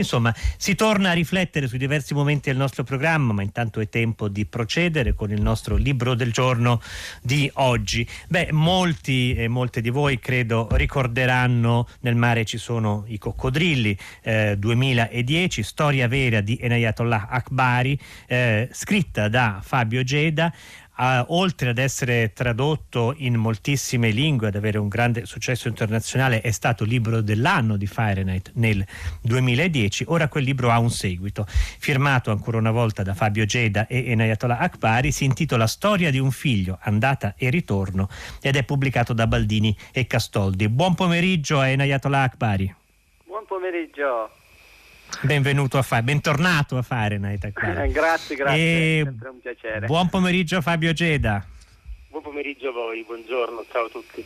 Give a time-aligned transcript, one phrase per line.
[0.00, 4.28] Insomma, si torna a riflettere sui diversi momenti del nostro programma, ma intanto è tempo
[4.28, 6.80] di procedere con il nostro libro del giorno
[7.22, 8.06] di oggi.
[8.28, 14.56] Beh, molti e molte di voi credo ricorderanno Nel mare ci sono i coccodrilli, eh,
[14.58, 20.52] 2010, storia vera di Enayatollah Akbari, eh, scritta da Fabio Geda
[21.00, 26.50] Uh, oltre ad essere tradotto in moltissime lingue, ad avere un grande successo internazionale, è
[26.50, 28.84] stato libro dell'anno di Fahrenheit nel
[29.22, 30.04] 2010.
[30.08, 34.58] Ora quel libro ha un seguito, firmato ancora una volta da Fabio Geda e Enayatollah
[34.58, 38.10] Akbari, si intitola Storia di un figlio, andata e ritorno
[38.42, 40.68] ed è pubblicato da Baldini e Castoldi.
[40.68, 42.74] Buon pomeriggio a Enayatollah Akbari.
[43.24, 44.39] Buon pomeriggio.
[45.22, 47.44] Benvenuto a fare, bentornato a Fahrenheit.
[47.44, 47.52] Eh,
[47.92, 49.00] grazie, grazie, e...
[49.00, 49.86] è sempre un piacere.
[49.86, 51.44] Buon pomeriggio Fabio Geda.
[52.08, 54.24] Buon pomeriggio a voi, buongiorno, ciao a tutti.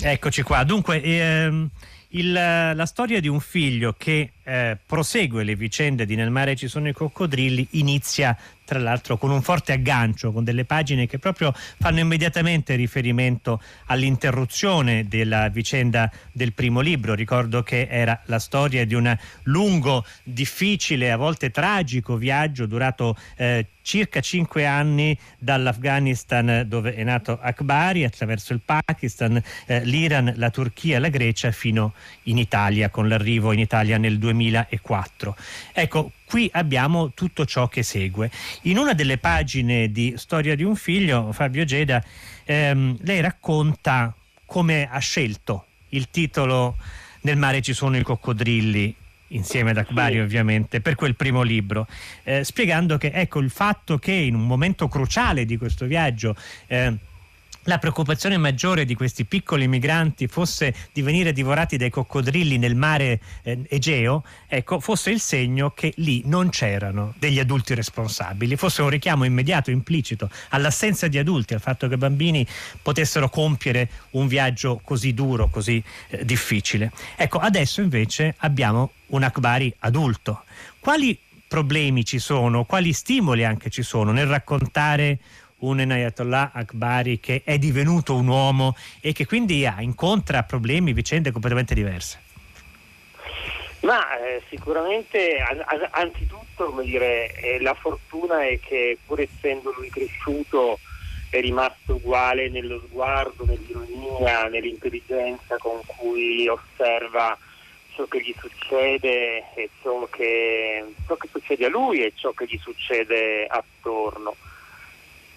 [0.00, 1.68] Eccoci qua, dunque ehm,
[2.08, 6.68] il, la storia di un figlio che eh, prosegue le vicende di Nel mare ci
[6.68, 11.54] sono i coccodrilli inizia tra l'altro con un forte aggancio, con delle pagine che proprio
[11.54, 17.14] fanno immediatamente riferimento all'interruzione della vicenda del primo libro.
[17.14, 23.66] Ricordo che era la storia di un lungo, difficile, a volte tragico viaggio durato eh,
[23.82, 30.98] circa cinque anni dall'Afghanistan dove è nato Akbari attraverso il Pakistan, eh, l'Iran, la Turchia,
[30.98, 35.36] la Grecia fino in Italia con l'arrivo in Italia nel 2004.
[35.72, 38.30] Ecco, qui abbiamo tutto ciò che segue.
[38.62, 42.02] In una delle pagine di Storia di un figlio, Fabio Geda,
[42.44, 46.76] ehm, lei racconta come ha scelto il titolo
[47.22, 48.94] Nel mare ci sono i coccodrilli
[49.28, 51.88] insieme ad Akbari ovviamente, per quel primo libro,
[52.22, 56.36] eh, spiegando che ecco il fatto che in un momento cruciale di questo viaggio
[56.68, 56.96] eh,
[57.66, 63.20] la preoccupazione maggiore di questi piccoli migranti fosse di venire divorati dai coccodrilli nel mare
[63.42, 68.88] eh, Egeo, ecco, fosse il segno che lì non c'erano degli adulti responsabili, fosse un
[68.88, 72.46] richiamo immediato, implicito all'assenza di adulti, al fatto che bambini
[72.80, 76.92] potessero compiere un viaggio così duro, così eh, difficile.
[77.16, 80.44] Ecco, adesso invece abbiamo un Akbari adulto.
[80.78, 81.18] Quali
[81.48, 85.18] problemi ci sono, quali stimoli anche ci sono nel raccontare
[85.58, 91.30] un Ayatollah Akbari che è divenuto un uomo e che quindi ha, incontra problemi, vicende
[91.30, 92.24] completamente diverse?
[93.80, 100.78] Ma eh, sicuramente an- anzitutto dire, eh, la fortuna è che pur essendo lui cresciuto
[101.30, 107.36] è rimasto uguale nello sguardo, nell'ironia, nell'intelligenza con cui osserva
[107.94, 112.46] ciò che gli succede e ciò che, ciò che succede a lui e ciò che
[112.46, 114.36] gli succede attorno.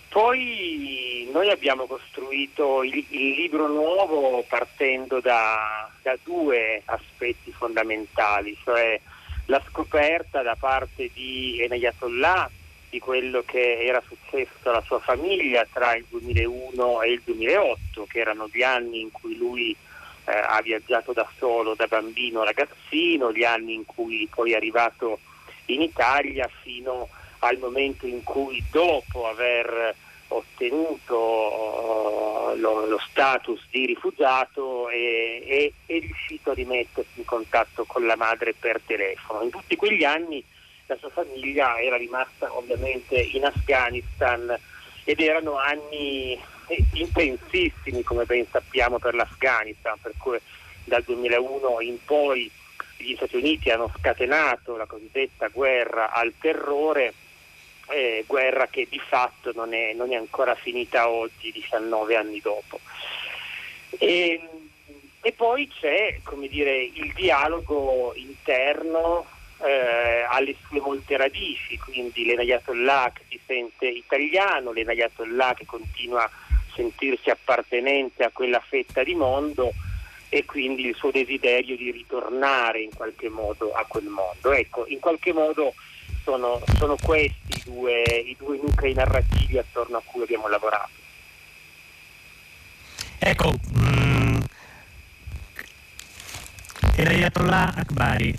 [0.10, 9.00] Poi noi abbiamo costruito il, il libro nuovo partendo da, da, due aspetti fondamentali, cioè
[9.46, 12.50] la scoperta da parte di Enayatollah
[12.90, 18.20] di quello che era successo alla sua famiglia tra il 2001 e il 2008, che
[18.20, 19.76] erano gli anni in cui lui
[20.26, 25.20] eh, ha viaggiato da solo, da bambino ragazzino, gli anni in cui poi è arrivato
[25.66, 29.96] in Italia fino a al momento in cui dopo aver
[30.30, 37.86] ottenuto uh, lo, lo, status di rifugiato è, è, è, riuscito a rimettersi in contatto
[37.86, 39.42] con la madre per telefono.
[39.42, 40.44] In tutti quegli anni
[40.86, 44.58] la sua famiglia era rimasta ovviamente in Afghanistan
[45.04, 46.40] ed erano anni
[46.94, 50.40] intensissimi come ben sappiamo per l'Afghanistan, per cui
[50.84, 52.50] dal 2001 in poi
[52.98, 57.14] gli Stati Uniti hanno scatenato la cosiddetta guerra al terrore
[57.90, 62.80] eh, guerra che di fatto non è, non è, ancora finita oggi, 19 anni dopo.
[63.98, 64.42] E,
[65.22, 69.26] e poi c'è dire, il dialogo interno
[69.62, 76.32] eh, alle sue molte radici, quindi l'Enayatollah che si sente italiano, l'Enayatollah che continua a
[76.74, 79.74] sentirsi appartenente a quella fetta di mondo
[80.30, 84.52] e quindi il suo desiderio di ritornare in qualche modo a quel mondo.
[84.52, 85.74] Ecco, in qualche modo
[86.30, 90.92] sono, sono questi i due, i due nuclei narrativi attorno a cui abbiamo lavorato.
[93.18, 94.38] Ecco, mm,
[96.98, 98.34] Ayatollah Akbari,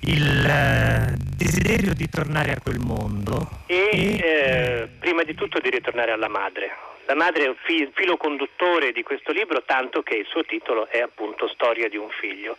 [0.00, 5.70] il eh, desiderio di tornare a quel mondo e, e eh, prima di tutto di
[5.70, 6.84] ritornare alla madre.
[7.06, 10.98] La madre è il filo conduttore di questo libro, tanto che il suo titolo è
[11.00, 12.56] appunto Storia di un figlio.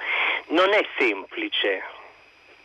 [0.48, 1.83] Non è semplice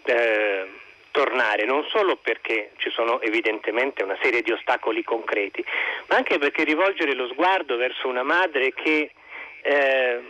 [0.05, 0.82] eh,
[1.13, 5.65] tornare, non solo perché ci sono evidentemente una serie di ostacoli concreti,
[6.09, 9.13] ma anche perché rivolgere lo sguardo verso una madre che
[9.63, 10.21] eh,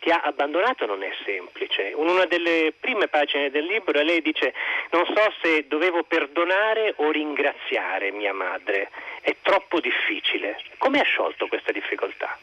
[0.00, 1.94] ti ha abbandonato non è semplice.
[1.96, 4.52] In una delle prime pagine del libro lei dice
[4.90, 8.90] non so se dovevo perdonare o ringraziare mia madre,
[9.22, 10.60] è troppo difficile.
[10.76, 12.36] Come ha sciolto questa difficoltà?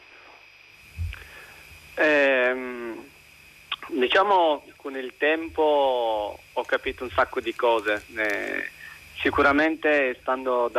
[1.94, 3.10] Eh,
[3.98, 8.04] diciamo con il tempo ho capito un sacco di cose.
[8.16, 8.68] Eh,
[9.20, 10.70] sicuramente stando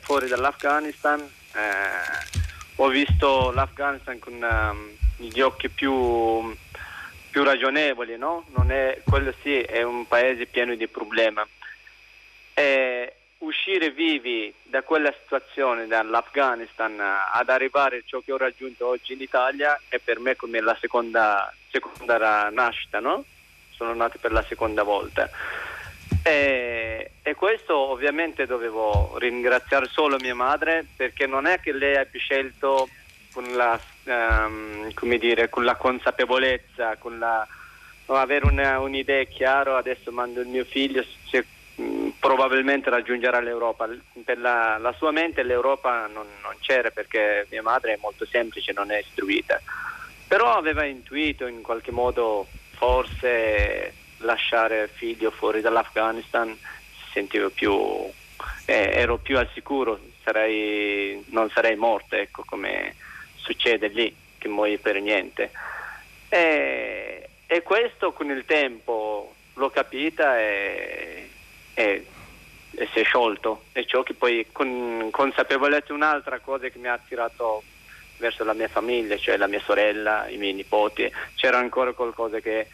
[0.00, 2.46] fuori dall'Afghanistan eh,
[2.76, 6.54] ho visto l'Afghanistan con um, gli occhi più,
[7.30, 8.44] più ragionevoli, no?
[8.68, 11.42] È, quello sì è un paese pieno di problemi.
[12.54, 19.12] E uscire vivi da quella situazione, dall'Afghanistan, ad arrivare a ciò che ho raggiunto oggi
[19.12, 23.24] in Italia è per me come la seconda, seconda nascita, no?
[23.70, 25.30] Sono nato per la seconda volta.
[26.22, 32.18] E, e, questo ovviamente dovevo ringraziare solo mia madre perché non è che lei abbia
[32.18, 32.88] scelto
[33.32, 37.46] con la, um, dire, con la consapevolezza, con la,
[38.06, 41.44] avere una, un'idea chiara, adesso mando il mio figlio, se,
[42.18, 43.88] probabilmente raggiungerà l'Europa.
[44.24, 48.72] Per la, la, sua mente l'Europa non, non c'era perché mia madre è molto semplice,
[48.72, 49.60] non è istruita.
[50.26, 56.56] Però aveva intuito in qualche modo forse lasciare figlio fuori dall'Afghanistan
[57.12, 57.74] sentivo più,
[58.66, 62.94] eh, ero più al sicuro, sarei, non sarei morto, ecco, come
[63.36, 65.50] succede lì, che muoio per niente.
[66.28, 71.30] E, e, questo con il tempo l'ho capita e,
[71.78, 72.04] e,
[72.72, 73.64] e, si è sciolto.
[73.72, 77.62] E ciò che poi con consapevolezza un'altra cosa che mi ha attirato
[78.16, 82.66] verso la mia famiglia, cioè la mia sorella, i miei nipoti, c'era ancora qualcosa che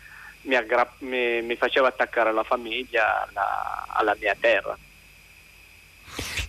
[0.43, 4.77] mi, aggra- mi, mi faceva attaccare alla famiglia, alla, alla mia terra.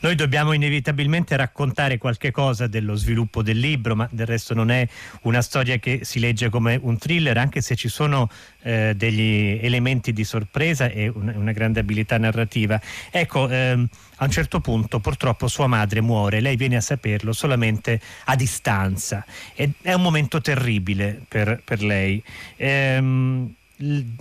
[0.06, 4.88] Noi dobbiamo inevitabilmente raccontare qualche cosa dello sviluppo del libro, ma del resto non è
[5.24, 8.30] una storia che si legge come un thriller, anche se ci sono
[8.62, 12.80] eh, degli elementi di sorpresa e una, una grande abilità narrativa.
[13.10, 18.00] Ecco, ehm, a un certo punto purtroppo sua madre muore, lei viene a saperlo solamente
[18.25, 19.25] a distanza.
[19.56, 22.24] Ed è un momento terribile per, per lei.
[22.58, 23.51] Ehm,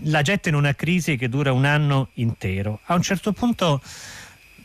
[0.04, 2.80] la getta in una crisi che dura un anno intero.
[2.84, 3.82] A un certo punto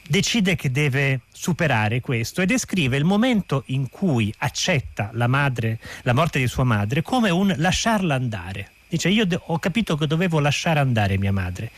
[0.10, 6.14] decide che deve superare questo e descrive il momento in cui accetta la, madre, la
[6.14, 8.72] morte di sua madre come un lasciarla andare.
[8.88, 11.72] Dice io ho capito che dovevo lasciare andare mia madre.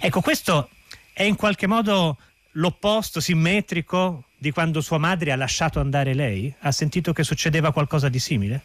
[0.00, 0.70] Ecco, questo
[1.12, 2.16] è in qualche modo
[2.52, 6.52] l'opposto simmetrico di quando sua madre ha lasciato andare lei?
[6.60, 8.60] Ha sentito che succedeva qualcosa di simile?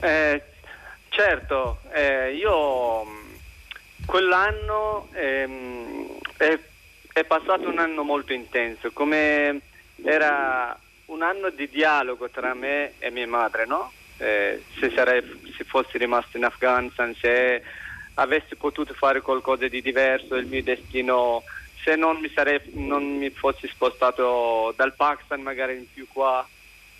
[0.00, 0.42] Eh,
[1.12, 3.34] Certo, eh, io mm,
[4.06, 6.58] quell'anno ehm, è,
[7.12, 9.60] è, passato un anno molto intenso, come
[10.02, 13.92] era un anno di dialogo tra me e mia madre, no?
[14.18, 15.22] Eh, se, sarei,
[15.56, 17.62] se fossi rimasto in Afghanistan, se
[18.14, 21.42] avessi potuto fare qualcosa di diverso, il mio destino,
[21.82, 26.46] se non mi, sarei, non mi fossi spostato dal Pakistan magari in più qua,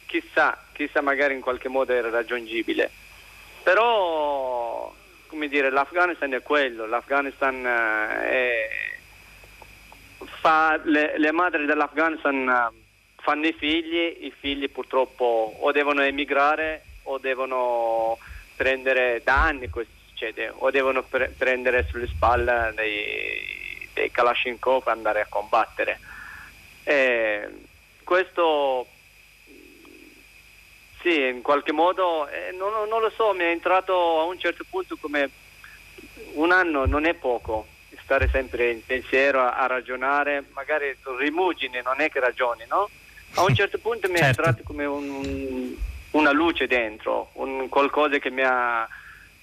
[0.07, 2.91] chissà, chissà magari in qualche modo era raggiungibile.
[3.63, 4.93] Però,
[5.27, 8.69] come dire, l'Afghanistan è quello, l'Afghanistan eh, è...
[10.43, 12.81] Fa, le, le, madri dell'Afghanistan eh,
[13.23, 18.19] fanno i figli, i figli purtroppo o devono emigrare o devono
[18.57, 24.91] prendere da anni questo succede, o devono pre- prendere sulle spalle dei, dei Kalashnikov e
[24.91, 26.01] andare a combattere.
[26.83, 27.49] E
[28.03, 28.89] questo
[31.03, 34.65] sì, in qualche modo, eh, non, non, lo so, mi è entrato a un certo
[34.69, 35.31] punto come
[36.33, 37.69] un anno non è poco,
[38.13, 42.91] stare sempre in pensiero, a, a ragionare, magari rimugini, non è che ragioni, no?
[43.35, 44.41] A un certo punto mi è certo.
[44.41, 45.75] entrato come un,
[46.11, 48.87] una luce dentro, un qualcosa che mi ha...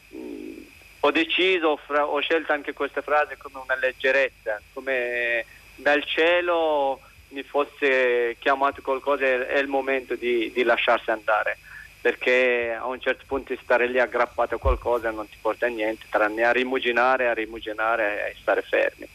[0.09, 0.57] Mh, mm,
[1.01, 5.45] ho deciso, fra, ho scelto anche questa frase come una leggerezza, come
[5.75, 6.99] dal cielo
[7.29, 11.57] mi fosse chiamato qualcosa è il momento di, di, lasciarsi andare
[12.01, 16.05] perché a un certo punto stare lì aggrappato a qualcosa non ti porta a niente
[16.09, 19.07] tranne a rimuginare, a rimuginare e stare fermi.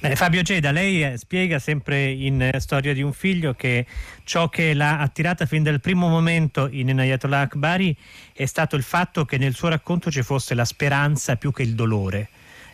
[0.00, 3.84] Beh, Fabio Geda, lei eh, spiega sempre in eh, Storia di un figlio che
[4.22, 7.96] ciò che l'ha attirata fin dal primo momento in Ayatollah Akbari
[8.32, 11.74] è stato il fatto che nel suo racconto ci fosse la speranza più che il
[11.74, 12.28] dolore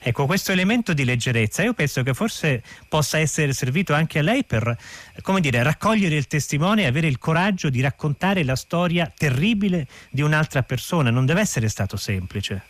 [0.07, 4.45] Ecco, questo elemento di leggerezza io penso che forse possa essere servito anche a lei
[4.45, 4.77] per,
[5.23, 10.21] come dire, raccogliere il testimone e avere il coraggio di raccontare la storia terribile di
[10.21, 11.09] un'altra persona.
[11.09, 12.65] Non deve essere stato semplice.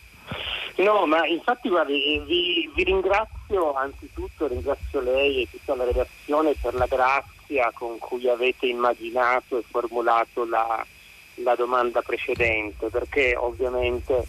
[0.77, 6.55] No, ma infatti guardi, eh, vi, vi, ringrazio anzitutto, ringrazio lei e tutta la redazione
[6.61, 10.85] per la grazia con cui avete immaginato e formulato la,
[11.35, 14.25] la domanda precedente, perché ovviamente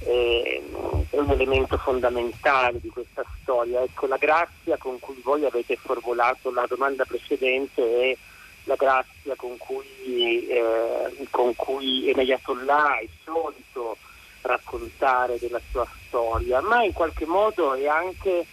[0.00, 0.62] eh,
[1.10, 3.82] è un elemento fondamentale di questa storia.
[3.82, 8.16] Ecco, la grazia con cui voi avete formulato la domanda precedente è
[8.64, 13.96] la grazia con cui, eh, con cui Enayatollah è solito
[14.42, 18.46] raccontare della sua storia, ma in qualche modo è anche,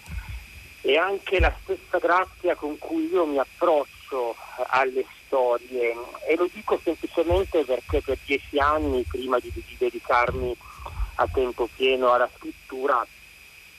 [0.81, 4.35] è anche la stessa grazia con cui io mi approccio
[4.69, 5.95] alle storie
[6.27, 10.76] e lo dico semplicemente perché per dieci anni prima di, di dedicarmi a
[11.25, 13.05] tempo pieno alla scrittura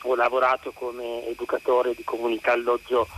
[0.02, 3.08] ho lavorato come educatore di comunità alloggio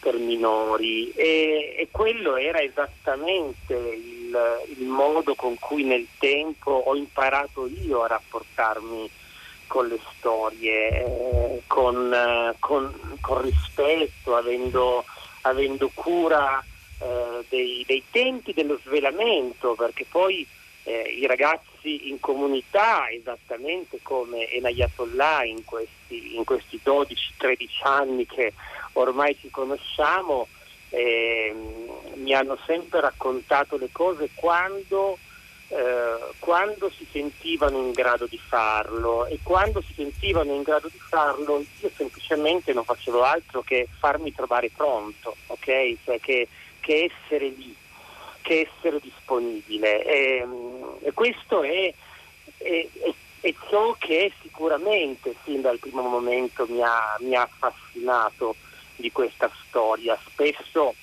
[0.00, 1.10] per minori.
[1.12, 4.36] E, e quello era esattamente il,
[4.76, 9.10] il, modo con cui nel tempo ho imparato io a rapportarmi
[9.66, 15.04] con le storie, eh, con, eh, con, con, rispetto, avendo,
[15.42, 16.64] avendo cura
[17.00, 20.46] eh, dei, dei, tempi dello svelamento, perché poi
[20.84, 28.52] eh, i ragazzi in comunità, esattamente come Enayatollah in questi, in questi 12-13 anni che
[28.92, 30.48] ormai ci conosciamo,
[30.90, 31.54] eh,
[32.14, 35.18] mi hanno sempre raccontato le cose quando,
[35.68, 40.98] eh, quando, si sentivano in grado di farlo e quando si sentivano in grado di
[40.98, 45.96] farlo io semplicemente non facevo altro che farmi trovare pronto, ok?
[46.04, 46.48] Cioè che,
[46.80, 47.74] che essere lì
[48.48, 50.02] che essere disponibile.
[50.04, 50.46] E,
[51.02, 51.92] e questo è,
[52.56, 52.88] è,
[53.40, 58.56] è, ciò che sicuramente sin dal primo momento mi ha, mi ha affascinato
[58.96, 60.18] di questa storia.
[60.24, 60.94] Spesso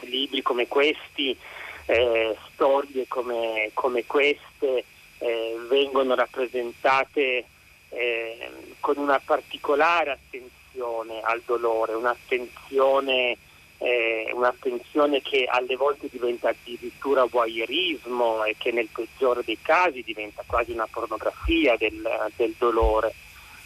[0.00, 1.36] libri come questi,
[1.84, 4.84] eh, storie come, come queste
[5.18, 7.44] eh, vengono rappresentate
[7.90, 13.36] eh, con una particolare attenzione al dolore, un'attenzione
[13.82, 20.42] eh, un'attenzione che alle volte diventa addirittura voyeurismo e che nel peggiore dei casi diventa
[20.46, 22.06] quasi una pornografia del,
[22.36, 23.14] del dolore.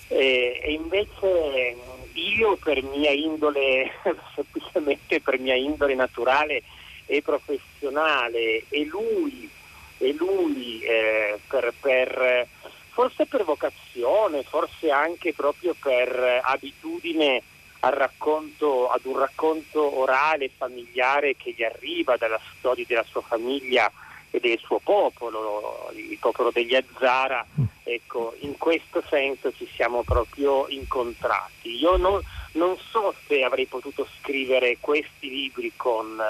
[0.09, 1.77] Eh, e invece
[2.13, 3.91] io per mia indole,
[4.37, 6.63] semplicemente per mia indole naturale
[7.07, 9.51] e professionale e lui,
[9.99, 12.47] e lui eh, per, per,
[12.91, 17.43] forse per vocazione, forse anche proprio per abitudine
[17.91, 23.91] racconto, ad un racconto orale, familiare che gli arriva dalla storia della sua famiglia
[24.31, 27.47] e del suo popolo, il popolo degli Azzara.
[27.61, 27.65] Mm.
[27.85, 31.77] Ecco, in questo senso ci siamo proprio incontrati.
[31.79, 32.21] Io non,
[32.53, 36.21] non so se avrei potuto scrivere questi libri con,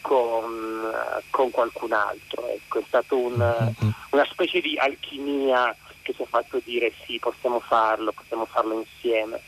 [0.00, 0.92] con,
[1.30, 2.46] con qualcun altro.
[2.48, 3.72] Ecco, è stata un,
[4.10, 9.40] una specie di alchimia che ci ha fatto dire sì, possiamo farlo, possiamo farlo insieme.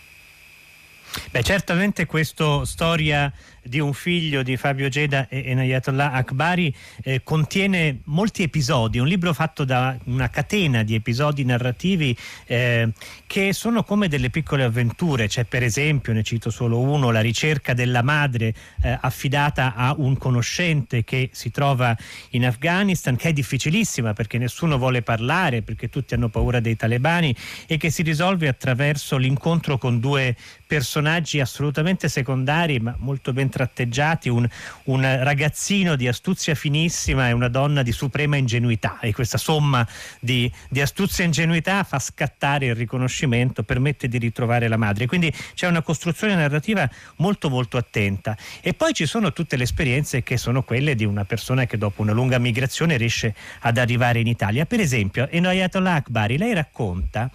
[1.33, 8.01] Beh, certamente questa storia di un figlio di Fabio Geda e Enayatollah Akbari eh, contiene
[8.05, 12.17] molti episodi, un libro fatto da una catena di episodi narrativi
[12.47, 12.91] eh,
[13.27, 17.73] che sono come delle piccole avventure, c'è per esempio, ne cito solo uno, la ricerca
[17.73, 21.97] della madre eh, affidata a un conoscente che si trova
[22.31, 27.35] in Afghanistan, che è difficilissima perché nessuno vuole parlare, perché tutti hanno paura dei talebani
[27.67, 30.35] e che si risolve attraverso l'incontro con due
[30.67, 34.49] personaggi assolutamente secondari ma molto ben tratteggiati, un,
[34.85, 39.87] un, ragazzino di astuzia finissima e una donna di suprema ingenuità e questa somma
[40.19, 45.07] di, di astuzia e ingenuità fa scattare il riconoscimento, permette di ritrovare la madre.
[45.07, 50.23] Quindi c'è una costruzione narrativa molto molto attenta e poi ci sono tutte le esperienze
[50.23, 54.27] che sono quelle di una persona che dopo una lunga migrazione riesce ad arrivare in
[54.27, 54.65] Italia.
[54.65, 57.31] Per esempio, Enoyatollah Akbari, lei racconta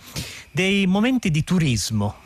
[0.51, 2.25] dei momenti di turismo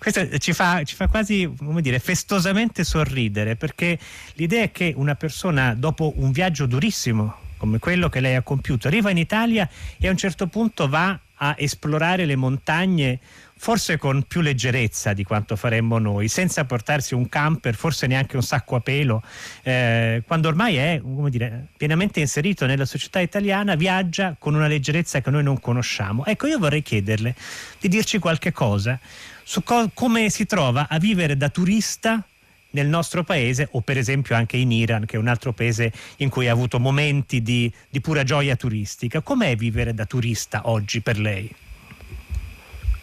[0.00, 1.48] questo ci fa, ci fa quasi
[1.80, 3.98] dire, festosamente sorridere perché
[4.34, 8.88] l'idea è che una persona dopo un viaggio durissimo come quello che lei ha compiuto
[8.88, 13.18] arriva in Italia e a un certo punto va a esplorare le montagne
[13.60, 18.42] forse con più leggerezza di quanto faremmo noi, senza portarsi un camper, forse neanche un
[18.42, 19.22] sacco a pelo,
[19.62, 25.28] eh, quando ormai è dire, pienamente inserito nella società italiana, viaggia con una leggerezza che
[25.28, 26.24] noi non conosciamo.
[26.24, 27.34] Ecco, io vorrei chiederle
[27.78, 28.98] di dirci qualche cosa
[29.42, 32.24] su co- come si trova a vivere da turista
[32.70, 36.28] nel nostro paese o per esempio anche in Iran, che è un altro paese in
[36.28, 39.20] cui ha avuto momenti di, di pura gioia turistica.
[39.20, 41.52] Com'è vivere da turista oggi per lei?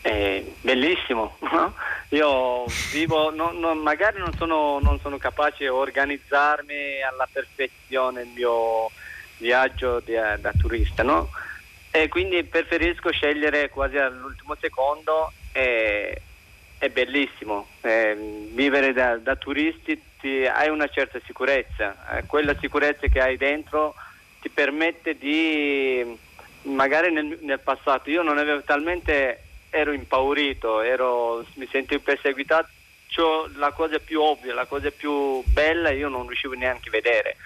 [0.01, 1.73] È bellissimo, no?
[2.09, 8.29] io vivo, non, non, magari non sono, non sono, capace di organizzarmi alla perfezione il
[8.33, 8.89] mio
[9.37, 11.29] viaggio di, da turista, no?
[11.91, 16.21] e quindi preferisco scegliere quasi all'ultimo secondo e,
[16.77, 18.15] è bellissimo, eh,
[18.51, 23.95] vivere da, da turisti ti, hai una certa sicurezza, eh, quella sicurezza che hai dentro
[24.41, 26.05] ti permette di,
[26.63, 32.69] magari nel, nel passato, io non avevo talmente, ero impaurito, ero, mi sentivo perseguitato,
[33.07, 37.37] cioè, la cosa più ovvia, la cosa più bella io non riuscivo neanche a vedere.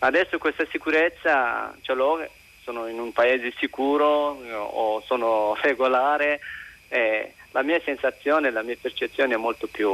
[0.00, 2.26] Adesso questa sicurezza ce l'ho,
[2.62, 6.40] sono in un paese sicuro o sono regolare,
[6.88, 9.92] eh, la mia sensazione, la mia percezione è molto più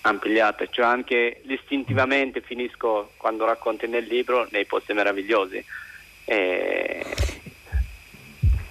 [0.00, 5.64] ampliata, cioè anche istintivamente finisco quando racconti nel libro nei posti meravigliosi.
[6.24, 6.85] Eh,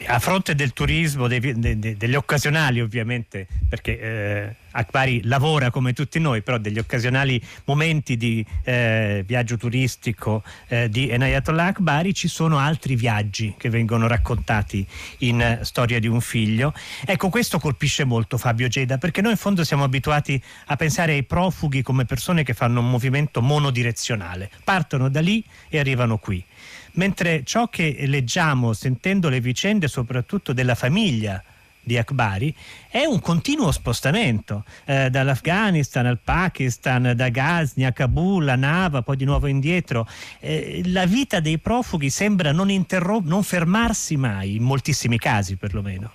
[0.07, 5.93] a fronte del turismo, dei, de, de, degli occasionali ovviamente, perché eh, Akbari lavora come
[5.93, 12.27] tutti noi, però degli occasionali momenti di eh, viaggio turistico eh, di Enayatollah Akbari ci
[12.27, 14.85] sono altri viaggi che vengono raccontati
[15.19, 16.73] in Storia di un figlio.
[17.05, 21.23] Ecco, questo colpisce molto Fabio Geda, perché noi in fondo siamo abituati a pensare ai
[21.23, 26.43] profughi come persone che fanno un movimento monodirezionale, partono da lì e arrivano qui
[26.95, 31.41] mentre ciò che leggiamo sentendo le vicende soprattutto della famiglia
[31.85, 32.53] di Akbari
[32.89, 39.15] è un continuo spostamento eh, dall'Afghanistan al Pakistan, da Ghazni a Kabul, a Nava, poi
[39.15, 40.07] di nuovo indietro.
[40.39, 42.67] Eh, la vita dei profughi sembra non,
[43.23, 46.11] non fermarsi mai, in moltissimi casi perlomeno.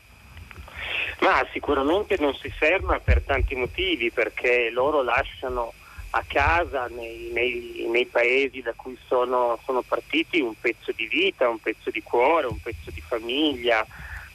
[1.21, 5.75] Ma sicuramente non si ferma per tanti motivi, perché loro lasciano
[6.11, 11.49] a casa nei, nei, nei paesi da cui sono, sono, partiti un pezzo di vita,
[11.49, 13.87] un pezzo di cuore, un pezzo di famiglia,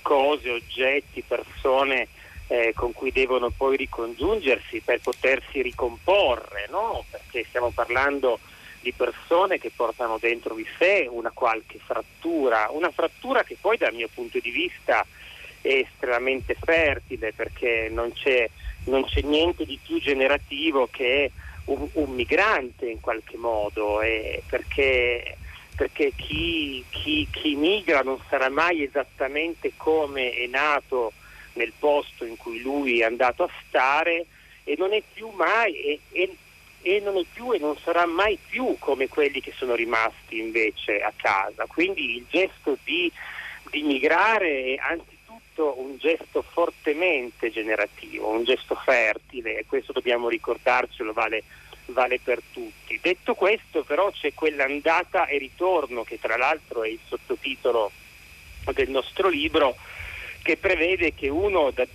[0.01, 2.08] cose, oggetti, persone
[2.48, 7.03] eh, con cui devono poi ricongiungersi per potersi ricomporre, no?
[7.10, 8.39] perché stiamo parlando
[8.79, 13.96] di persone che portano dentro di sé una qualche frattura, una frattura che poi dal
[13.96, 15.05] mio punto di vista
[15.62, 18.48] è estremamente fertile perché non c'è,
[18.86, 21.32] non c'è niente di più generativo che
[21.65, 25.38] un, un migrante in qualche modo, eh, perché,
[25.75, 31.13] perché chi, chi, chi, migra non sarà mai esattamente come è nato
[31.53, 34.25] nel posto in cui lui è andato a stare
[34.63, 36.36] e non è più mai e, e,
[36.81, 41.01] e non è più e non sarà mai più come quelli che sono rimasti invece
[41.01, 41.65] a casa.
[41.67, 43.12] Quindi il gesto di,
[43.71, 44.80] di migrare è
[45.56, 51.44] anzitutto un gesto fortemente generativo, un gesto fertile e questo dobbiamo ricordarcelo, vale
[51.89, 53.00] vale per tutti.
[53.00, 57.91] Detto questo però c'è quell'andata e ritorno che tra l'altro è il sottotitolo
[58.74, 59.76] del nostro libro
[60.41, 61.86] che prevede che uno da,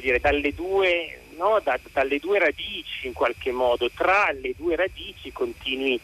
[0.00, 5.32] dire, dalle, due, no, da, dalle, due, radici in qualche modo, tra le due radici
[5.32, 6.00] continui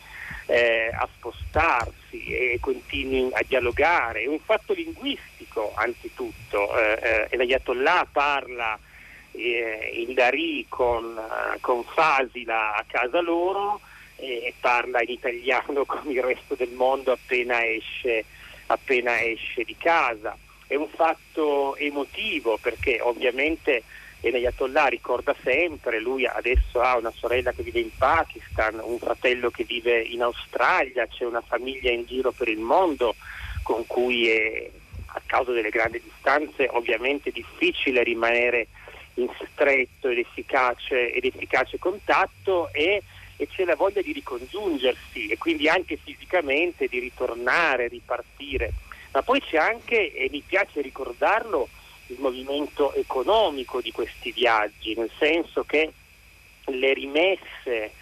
[0.48, 4.22] eh, a spostarsi e continui a dialogare.
[4.22, 6.76] È un fatto linguistico anzitutto.
[6.76, 8.78] Eh, eh, l'Ayatollah parla
[9.32, 13.80] eh, il Dari con, eh, con Fasila a casa loro
[14.16, 18.24] e parla in italiano con il resto del mondo appena esce,
[18.66, 20.36] appena esce di casa.
[20.66, 23.82] È un fatto emotivo perché ovviamente
[24.20, 29.64] Enayatollah ricorda sempre, lui adesso ha una sorella che vive in Pakistan, un fratello che
[29.64, 33.14] vive in Australia, c'è una famiglia in giro per il mondo
[33.62, 34.70] con cui è,
[35.06, 38.68] a causa delle grandi distanze ovviamente difficile rimanere
[39.14, 43.02] in stretto ed efficace, ed efficace contatto e,
[43.36, 48.72] e, c'è la voglia di ricongiungersi e quindi anche fisicamente di ritornare, ripartire.
[49.12, 51.68] Ma poi c'è anche, e mi piace ricordarlo,
[52.08, 55.92] il movimento economico di questi viaggi, nel senso che
[56.66, 57.92] le rimesse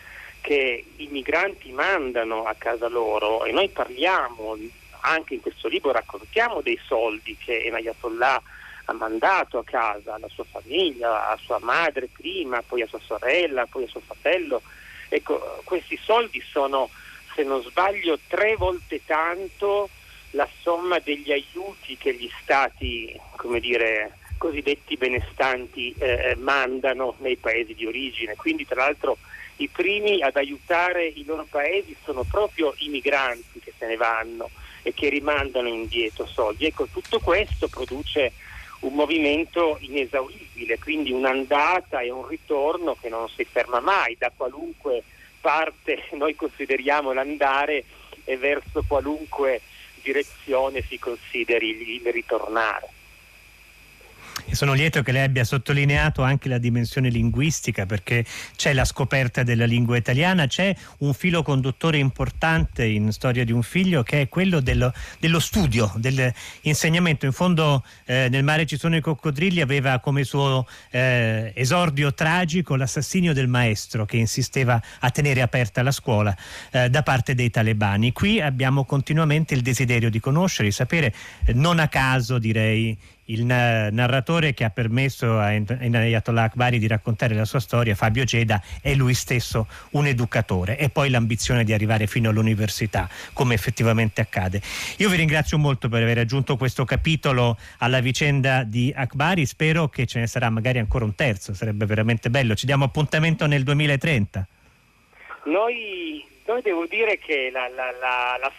[0.40, 4.56] che i migranti mandano a casa loro, e noi parliamo
[5.00, 8.42] anche in questo libro, raccontiamo dei soldi che Enayatollah
[8.84, 13.66] ha mandato a casa alla sua famiglia, a sua madre prima, poi a sua sorella,
[13.66, 14.62] poi a suo fratello.
[15.08, 16.90] Ecco, questi soldi sono,
[17.34, 19.88] se non sbaglio, tre volte tanto
[20.36, 27.74] la somma degli aiuti che gli stati, come dire, cosiddetti benestanti eh, mandano nei paesi
[27.74, 28.36] di origine.
[28.36, 29.16] Quindi tra l'altro
[29.56, 34.50] i primi ad aiutare i loro paesi sono proprio i migranti che se ne vanno
[34.82, 36.66] e che rimandano indietro soldi.
[36.66, 38.32] Ecco, tutto questo produce
[38.80, 45.02] un movimento inesauribile, quindi un'andata e un ritorno che non si ferma mai, da qualunque
[45.40, 47.84] parte noi consideriamo l'andare
[48.24, 49.62] e verso qualunque
[50.06, 52.95] direzione si consideri il ritornare.
[54.52, 59.64] Sono lieto che lei abbia sottolineato anche la dimensione linguistica perché c'è la scoperta della
[59.64, 64.60] lingua italiana, c'è un filo conduttore importante in Storia di un figlio che è quello
[64.60, 67.26] dello, dello studio, dell'insegnamento.
[67.26, 72.76] In fondo eh, nel mare ci sono i coccodrilli aveva come suo eh, esordio tragico
[72.76, 76.34] l'assassinio del maestro che insisteva a tenere aperta la scuola
[76.70, 78.12] eh, da parte dei talebani.
[78.12, 81.12] Qui abbiamo continuamente il desiderio di conoscere, di sapere,
[81.44, 82.96] eh, non a caso direi
[83.26, 88.62] il narratore che ha permesso a Ayatollah Akbari di raccontare la sua storia, Fabio Geda,
[88.80, 94.60] è lui stesso un educatore e poi l'ambizione di arrivare fino all'università, come effettivamente accade.
[94.98, 100.06] Io vi ringrazio molto per aver aggiunto questo capitolo alla vicenda di Akbari, spero che
[100.06, 102.54] ce ne sarà magari ancora un terzo, sarebbe veramente bello.
[102.54, 104.46] Ci diamo appuntamento nel 2030.
[105.44, 108.52] Noi, noi devo dire che la, la, la,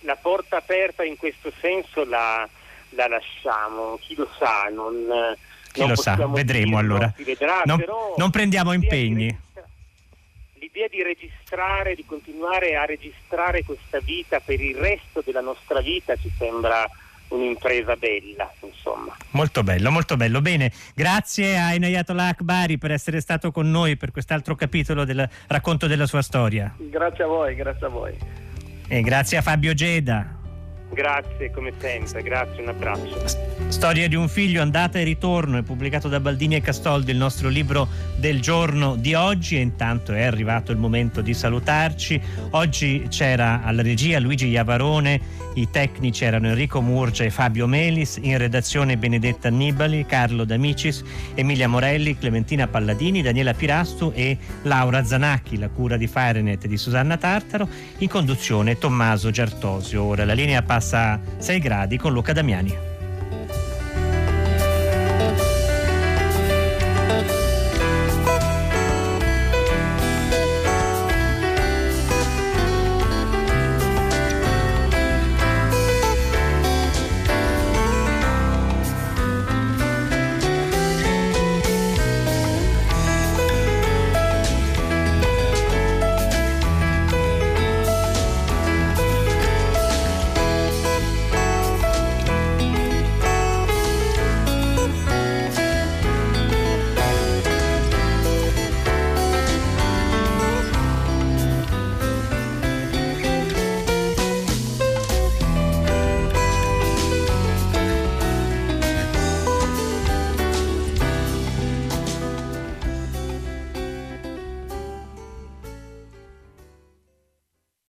[0.00, 2.48] la porta aperta in questo senso la
[2.96, 5.36] la lasciamo, chi lo sa, non,
[5.72, 7.12] chi non lo sa, vedremo dirlo, allora.
[7.16, 7.84] Vedrà, non,
[8.16, 9.44] non, prendiamo impegni.
[10.54, 16.16] L'idea di registrare, di continuare a registrare questa vita per il resto della nostra vita
[16.16, 16.88] ci sembra
[17.28, 19.16] un'impresa bella, insomma.
[19.30, 20.40] Molto bello, molto bello.
[20.40, 25.86] Bene, grazie a Inayatollah Akbari per essere stato con noi per quest'altro capitolo del racconto
[25.86, 26.74] della sua storia.
[26.76, 28.16] Grazie a voi, grazie a voi.
[28.88, 30.35] E grazie a Fabio Geda.
[30.90, 33.20] Grazie come sempre, grazie, un abbraccio.
[33.68, 37.48] Storia di un figlio, andata e ritorno, è pubblicato da Baldini e Castoldi, il nostro
[37.48, 42.20] libro del giorno di oggi e intanto è arrivato il momento di salutarci.
[42.50, 48.38] Oggi c'era alla regia Luigi Iavarone, i tecnici erano Enrico Murgia e Fabio Melis, in
[48.38, 51.02] redazione Benedetta Annibali, Carlo D'Amicis,
[51.34, 57.16] Emilia Morelli, Clementina Palladini, Daniela Pirastu e Laura Zanacchi, la cura di Firenet di Susanna
[57.16, 57.68] Tartaro,
[57.98, 60.02] in conduzione Tommaso Giartosio.
[60.02, 62.95] Ora la linea passa a 6 gradi con Luca Damiani.